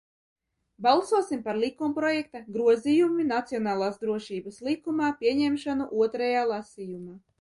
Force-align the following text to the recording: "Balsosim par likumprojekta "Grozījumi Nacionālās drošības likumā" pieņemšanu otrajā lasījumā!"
"Balsosim 0.85 1.41
par 1.47 1.59
likumprojekta 1.63 2.41
"Grozījumi 2.55 3.27
Nacionālās 3.33 3.99
drošības 4.07 4.59
likumā" 4.69 5.11
pieņemšanu 5.21 5.89
otrajā 6.07 6.49
lasījumā!" 6.55 7.19